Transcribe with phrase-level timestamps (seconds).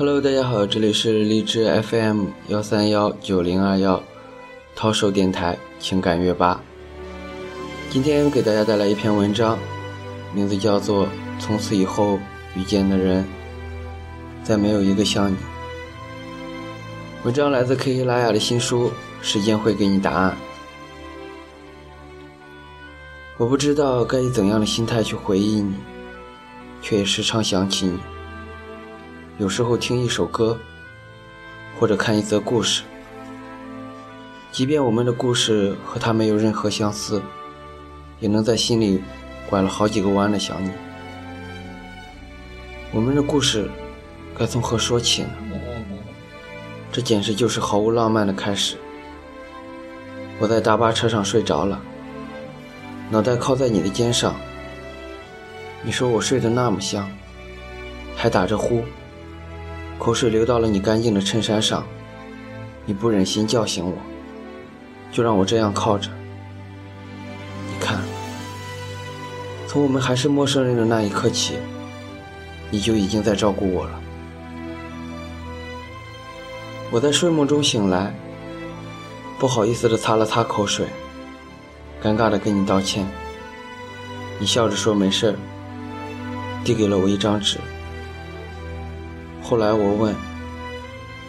[0.00, 4.02] Hello，大家好，这里是荔枝 FM 幺三幺九零二幺，
[4.74, 6.62] 涛手电台情感乐吧。
[7.90, 9.58] 今天给大家带来一篇文章，
[10.34, 11.04] 名字叫做
[11.38, 12.18] 《从此以后
[12.56, 13.26] 遇见的人，
[14.42, 15.36] 再没有一个像你》。
[17.24, 18.88] 文章来自克伊拉雅的新书
[19.20, 20.30] 《时间会给你答案》。
[23.36, 25.74] 我不知道该以怎样的心态去回忆你，
[26.80, 28.00] 却也时常想起你。
[29.40, 30.58] 有时候听一首歌，
[31.78, 32.82] 或者看一则故事，
[34.52, 37.22] 即便我们的故事和他没有任何相似，
[38.18, 39.02] 也能在心里
[39.48, 40.70] 拐了好几个弯的想你。
[42.92, 43.66] 我们的故事
[44.38, 45.30] 该从何说起呢？
[46.92, 48.76] 这简直就是毫无浪漫的开始。
[50.38, 51.80] 我在大巴车上睡着了，
[53.08, 54.34] 脑袋靠在你的肩上。
[55.82, 57.10] 你说我睡得那么香，
[58.14, 58.84] 还打着呼。
[60.00, 61.84] 口水流到了你干净的衬衫上，
[62.86, 63.92] 你不忍心叫醒我，
[65.12, 66.08] 就让我这样靠着。
[67.68, 67.98] 你看，
[69.68, 71.56] 从我们还是陌生人的那一刻起，
[72.70, 74.00] 你就已经在照顾我了。
[76.90, 78.14] 我在睡梦中醒来，
[79.38, 80.86] 不好意思地擦了擦口水，
[82.02, 83.06] 尴尬地跟你道歉。
[84.38, 85.36] 你笑着说没事
[86.64, 87.58] 递给了我一张纸。
[89.50, 90.14] 后来我问：“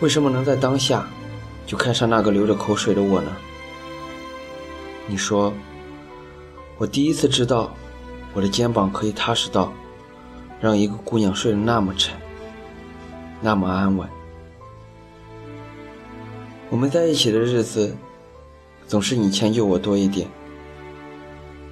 [0.00, 1.08] 为什么能在当下
[1.64, 3.34] 就看上那个流着口水的我呢？”
[5.08, 5.54] 你说
[6.76, 7.74] ：“我第一次知道，
[8.34, 9.72] 我的肩膀可以踏实到
[10.60, 12.14] 让一个姑娘睡得那么沉，
[13.40, 14.06] 那么安稳。”
[16.68, 17.96] 我们在一起的日子，
[18.86, 20.28] 总是你迁就我多一点。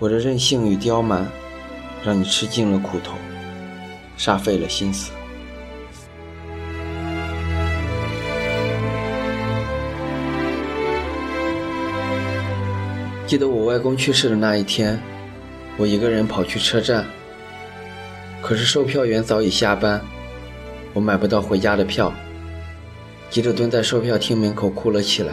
[0.00, 1.24] 我的任性与刁蛮，
[2.04, 3.14] 让你吃尽了苦头，
[4.18, 5.12] 煞费了心思。
[13.32, 15.00] 记得我外公去世的那一天，
[15.78, 17.06] 我一个人跑去车站，
[18.42, 19.98] 可是售票员早已下班，
[20.92, 22.12] 我买不到回家的票，
[23.30, 25.32] 急着蹲在售票厅门口哭了起来。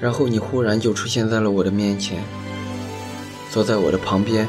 [0.00, 2.20] 然后你忽然就出现在了我的面前，
[3.48, 4.44] 坐在我的旁边，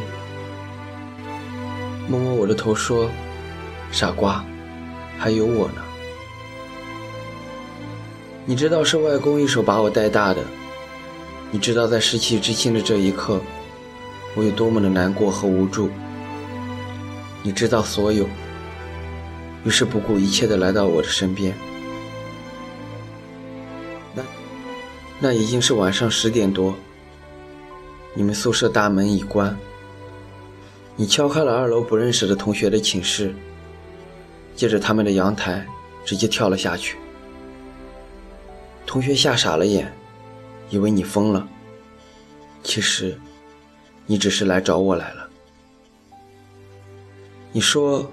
[2.08, 3.12] 摸摸我的头说
[3.94, 4.44] ：“傻瓜，
[5.20, 5.84] 还有我呢。”
[8.48, 10.42] 你知道是外公一手把我带大的。
[11.52, 13.42] 你知道，在失去至亲的这一刻，
[14.36, 15.90] 我有多么的难过和无助。
[17.42, 18.28] 你知道所有，
[19.66, 21.56] 于是不顾一切的来到我的身边。
[24.14, 24.24] 那，
[25.20, 26.76] 那已经是晚上十点多。
[28.14, 29.58] 你们宿舍大门已关。
[30.96, 33.34] 你敲开了二楼不认识的同学的寝室，
[34.56, 35.66] 借着他们的阳台，
[36.06, 36.98] 直接跳了下去。
[38.86, 39.92] 同学吓傻了眼。
[40.70, 41.48] 以为你疯了，
[42.64, 43.20] 其实
[44.06, 45.30] 你只是来找我来了。
[47.52, 48.12] 你说，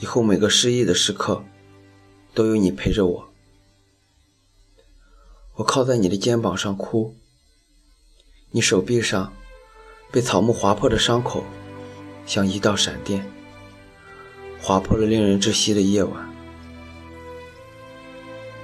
[0.00, 1.44] 以后每个失意的时刻
[2.32, 3.30] 都有你陪着我。
[5.56, 7.16] 我靠在你的肩膀上哭，
[8.50, 9.32] 你手臂上
[10.12, 11.44] 被草木划破的伤口，
[12.26, 13.24] 像一道闪电，
[14.60, 16.28] 划破了令人窒息的夜晚。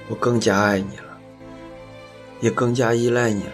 [0.07, 1.00] 我更加爱你。
[2.41, 3.53] 也更加依赖你了，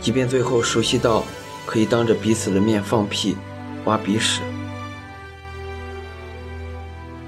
[0.00, 1.24] 即便最后熟悉到
[1.66, 3.36] 可以当着彼此的面放屁、
[3.84, 4.40] 挖鼻屎，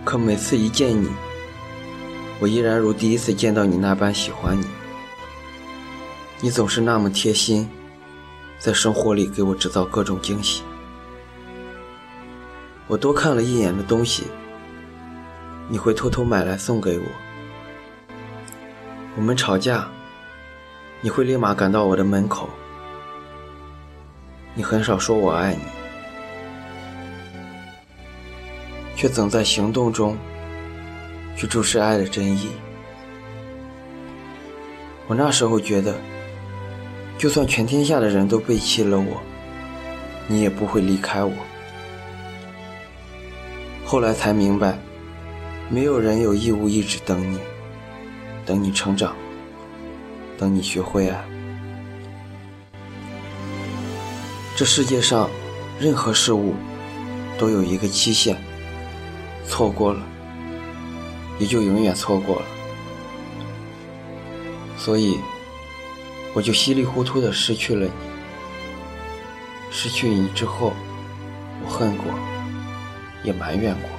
[0.05, 1.11] 可每次一见你，
[2.39, 4.65] 我依然如第一次见到你那般喜欢你。
[6.41, 7.69] 你总是那么贴心，
[8.61, 10.63] 在生活里给我制造各种惊喜。
[12.87, 14.23] 我多看了一眼的东西，
[15.69, 17.05] 你会偷偷买来送给我。
[19.19, 19.89] 我们吵架，
[21.01, 22.49] 你会立马赶到我的门口。
[24.55, 25.63] 你很少说我爱你，
[28.95, 30.17] 却总在行动中
[31.37, 32.51] 去注视爱的真意。
[35.09, 35.97] 我那时候觉得，
[37.19, 39.21] 就算全天下的人都背弃了我，
[40.29, 41.33] 你也不会离开我。
[43.85, 44.79] 后来才明白，
[45.69, 47.41] 没有人有义务一直等你。
[48.49, 49.15] 等你成长，
[50.39, 51.23] 等你学会爱。
[54.57, 55.29] 这世界上，
[55.79, 56.55] 任何事物
[57.39, 58.39] 都有一个期限，
[59.47, 60.01] 错过了，
[61.39, 62.47] 也就永远错过了。
[64.79, 65.19] 所以，
[66.33, 67.93] 我就稀里糊涂的失去了你。
[69.71, 70.73] 失去你之后，
[71.63, 72.07] 我恨过，
[73.23, 73.91] 也埋怨过。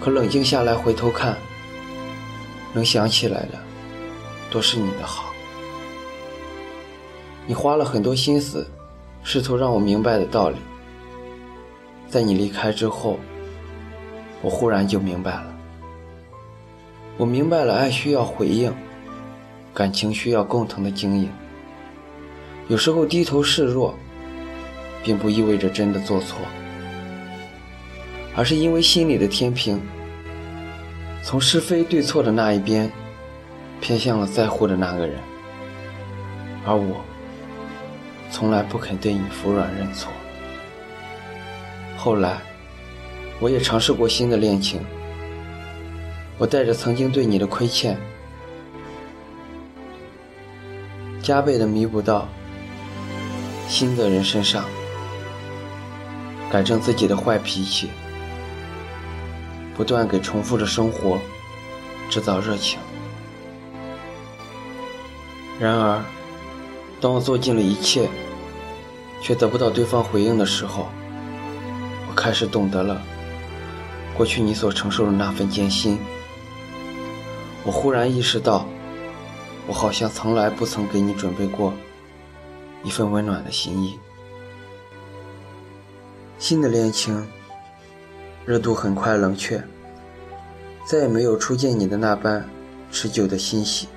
[0.00, 1.38] 可冷静下来回头看，
[2.76, 3.58] 能想起来的，
[4.50, 5.32] 都是你的好。
[7.46, 8.68] 你花了很多心思，
[9.22, 10.56] 试图让我明白的道理，
[12.06, 13.18] 在你离开之后，
[14.42, 15.46] 我忽然就明白了。
[17.16, 18.70] 我明白了，爱需要回应，
[19.72, 21.30] 感情需要共同的经营。
[22.68, 23.94] 有时候低头示弱，
[25.02, 26.36] 并不意味着真的做错，
[28.36, 29.80] 而是因为心里的天平，
[31.26, 32.88] 从是非对错的那一边，
[33.80, 35.18] 偏向了在乎的那个人，
[36.64, 37.04] 而我。
[38.30, 40.12] 从来不肯对你服软认错。
[41.96, 42.38] 后来，
[43.40, 44.80] 我也尝试过新的恋情。
[46.38, 47.98] 我带着曾经对你的亏欠，
[51.20, 52.28] 加倍的弥补到
[53.66, 54.64] 新的人身上，
[56.52, 57.90] 改正自己的坏脾气，
[59.76, 61.18] 不断给重复的生活
[62.08, 62.78] 制造热情。
[65.60, 66.02] 然而，
[67.00, 68.08] 当我做尽了一切，
[69.20, 70.88] 却得不到对方回应的时候，
[72.08, 73.00] 我开始懂得了
[74.16, 75.98] 过去你所承受的那份艰辛。
[77.64, 78.66] 我忽然意识到，
[79.66, 81.74] 我好像从来不曾给你准备过
[82.82, 83.98] 一份温暖的心意。
[86.38, 87.26] 新的恋情
[88.46, 89.60] 热度很快冷却，
[90.86, 92.48] 再也没有初见你的那般
[92.92, 93.88] 持久的欣喜。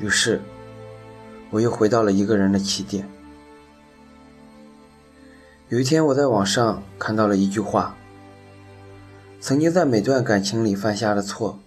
[0.00, 0.42] 于是，
[1.50, 3.08] 我又回到了一个人的起点。
[5.68, 7.96] 有一天，我在网上看到了一句话：
[9.40, 11.60] 曾经在每段感情里犯下的错，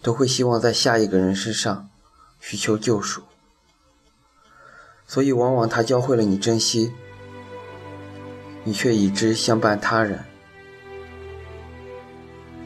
[0.00, 1.88] 都会希望在下一个人身上
[2.38, 3.22] 寻求救赎。
[5.04, 6.92] 所以，往往他教会了你珍惜，
[8.62, 10.20] 你却以之相伴他人；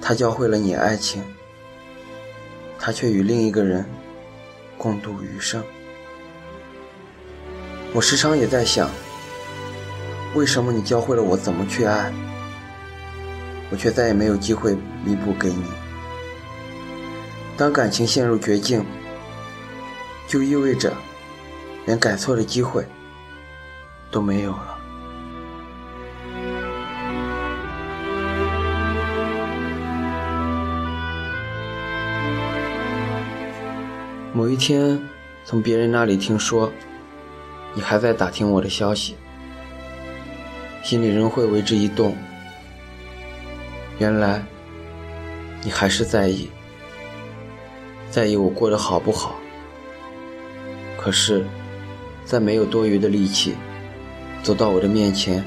[0.00, 1.22] 他教会了你爱情，
[2.78, 3.84] 他却与另一个人
[4.78, 5.62] 共度余生。
[7.92, 8.90] 我时常也在想。
[10.32, 12.12] 为什么你教会了我怎么去爱，
[13.68, 15.64] 我却再也没有机会弥补给你？
[17.56, 18.86] 当感情陷入绝境，
[20.28, 20.92] 就意味着
[21.84, 22.86] 连改错的机会
[24.08, 24.69] 都没有了。
[34.32, 34.96] 某一天，
[35.44, 36.70] 从别人那里听说，
[37.74, 39.16] 你还在打听我的消息。
[40.84, 42.16] 心里仍会为之一动。
[43.98, 44.40] 原来，
[45.64, 46.48] 你还是在意，
[48.08, 49.34] 在意我过得好不好。
[50.96, 51.44] 可是，
[52.24, 53.56] 在没有多余的力气
[54.44, 55.44] 走到我的面前，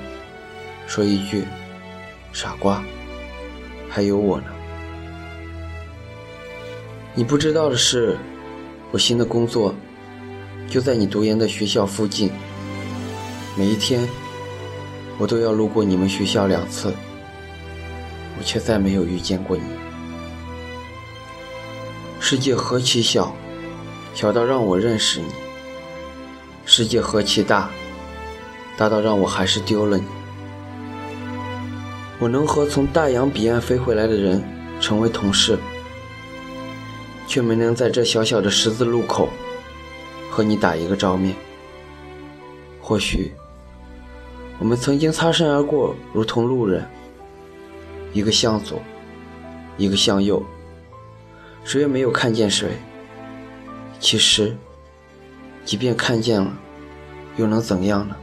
[0.87, 1.45] 说一句
[2.33, 2.83] “傻瓜”，
[3.89, 4.47] 还有我呢。
[7.15, 8.17] 你不知道的是，
[8.93, 9.73] 我新的工作
[10.69, 12.29] 就在你读研的学校附近，
[13.57, 14.07] 每一天。
[15.17, 16.93] 我都要路过你们学校两次，
[18.37, 19.63] 我却再没有遇见过你。
[22.19, 23.35] 世界何其小，
[24.13, 25.25] 小到让我认识你；
[26.63, 27.71] 世界何其大，
[28.77, 30.03] 大到让我还是丢了你。
[32.19, 34.43] 我能和从大洋彼岸飞回来的人
[34.79, 35.57] 成为同事，
[37.33, 39.27] 却没能在这小小的十字路口
[40.29, 41.33] 和你打一个照面。
[42.79, 43.31] 或许。
[44.59, 46.87] 我们曾经擦身而过，如同路人。
[48.13, 48.79] 一个向左，
[49.77, 50.45] 一个向右，
[51.63, 52.69] 谁也没有看见谁。
[53.99, 54.55] 其实，
[55.65, 56.53] 即便看见了，
[57.37, 58.15] 又能怎样呢？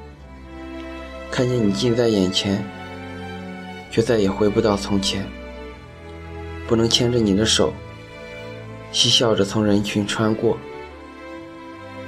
[1.33, 2.65] 看见你近在眼前，
[3.91, 5.27] 却再也回不到从前。
[6.69, 7.73] 不能牵着你的手，
[8.93, 10.59] 嬉笑着从人群穿过。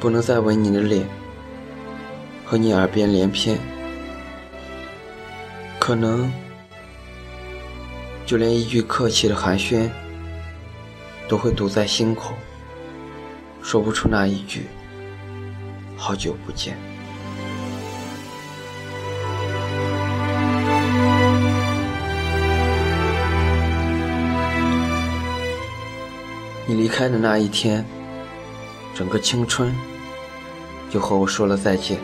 [0.00, 1.08] 不能再吻你的脸，
[2.44, 3.56] 和你耳边连篇。
[5.78, 6.32] 可能，
[8.26, 9.88] 就连一句客气的寒暄，
[11.28, 12.34] 都会堵在心口，
[13.62, 14.66] 说不出那一句
[15.96, 16.76] “好久不见”。
[26.72, 27.84] 你离开的那一天，
[28.94, 29.70] 整个青春
[30.88, 31.98] 就和我说了再见。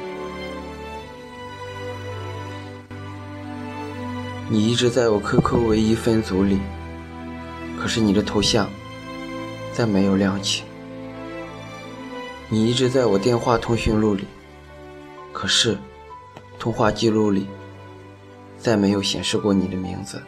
[4.50, 6.58] 你一直在我 QQ 唯一分组里，
[7.80, 8.68] 可是你的头像
[9.72, 10.64] 再没有亮起。
[12.50, 14.26] 你一直在我电话通讯录里，
[15.32, 15.78] 可是
[16.58, 17.46] 通话记录里
[18.58, 20.22] 再没有显示过你的名字。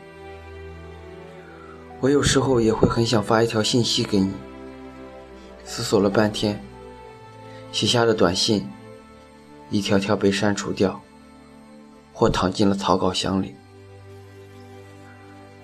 [2.00, 4.32] 我有时候也会很想发一条信息给你，
[5.64, 6.58] 思索了半天，
[7.72, 8.66] 写下的短信
[9.68, 10.98] 一条条被删除掉，
[12.14, 13.54] 或躺进了草稿箱里。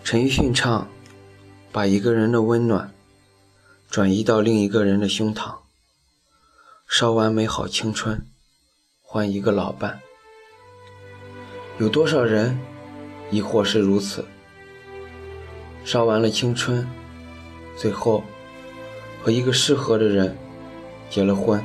[0.05, 0.87] 陈奕迅唱
[1.73, 2.93] ：“把一个人的温暖
[3.88, 5.55] 转移到另一个人的胸膛，
[6.87, 8.26] 烧完美好青春，
[9.00, 9.99] 换一个老伴。”
[11.81, 12.59] 有多少人
[13.31, 14.23] 亦或是如此？
[15.87, 16.85] 烧完了青春，
[17.76, 18.25] 最后
[19.23, 20.37] 和一个适合的人
[21.09, 21.64] 结了婚。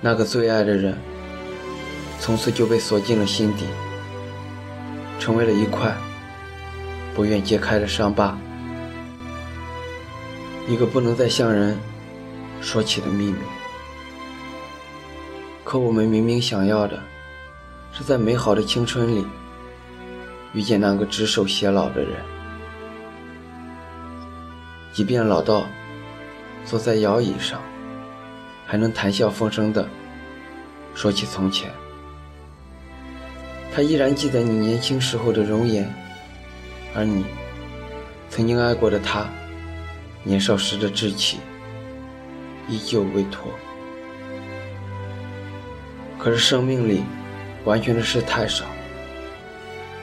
[0.00, 0.96] 那个最爱的人，
[2.20, 3.64] 从此就被锁进了心底，
[5.18, 5.92] 成为了一块
[7.16, 8.38] 不愿揭开的伤疤，
[10.68, 11.76] 一个不能再向人
[12.60, 13.38] 说起的秘密。
[15.64, 17.02] 可我们明明想要的，
[17.92, 19.26] 是在美好的青春里
[20.52, 22.37] 遇见那个执手偕老的人。
[24.98, 25.64] 即便老到
[26.64, 27.62] 坐在摇椅上，
[28.66, 29.88] 还能谈笑风生的
[30.92, 31.70] 说起从前。
[33.72, 35.88] 他依然记得你年轻时候的容颜，
[36.96, 37.24] 而你
[38.28, 39.28] 曾经爱过的他，
[40.24, 41.38] 年少时的稚气
[42.68, 43.52] 依旧未脱。
[46.18, 47.04] 可是生命里
[47.64, 48.64] 完全的事太少，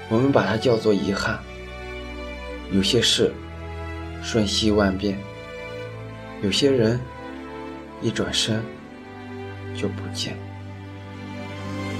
[0.07, 1.37] 我们把它叫做遗憾。
[2.71, 3.33] 有些事。
[4.25, 5.15] 瞬息万变，
[6.41, 6.99] 有些人
[8.01, 8.59] 一转身
[9.77, 10.35] 就不见。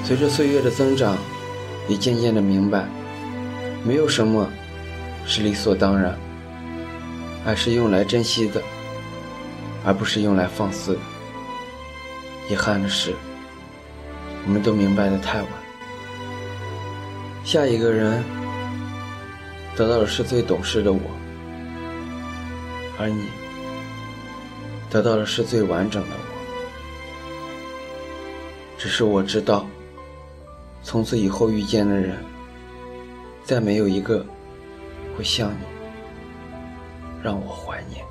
[0.03, 1.15] 随着岁月的增长，
[1.87, 2.87] 也渐渐的明白，
[3.83, 4.49] 没有什么
[5.27, 6.17] 是理所当然，
[7.45, 8.59] 爱是用来珍惜的，
[9.85, 10.99] 而不是用来放肆的。
[12.49, 13.13] 遗憾的是，
[14.47, 15.49] 我们都明白的太晚。
[17.43, 18.23] 下一个人
[19.75, 20.99] 得到的是最懂事的我。
[22.97, 23.27] 而你
[24.89, 26.21] 得到的是最完整的我，
[28.77, 29.67] 只是我知道，
[30.81, 32.17] 从此以后遇见的人，
[33.43, 34.25] 再没有一个
[35.17, 35.65] 会像你
[37.21, 38.05] 让我怀念。